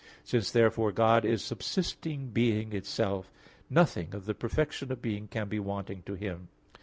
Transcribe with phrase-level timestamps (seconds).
[0.23, 3.31] Since therefore God is subsisting being itself,
[3.69, 6.47] nothing of the perfection of being can be wanting to Him.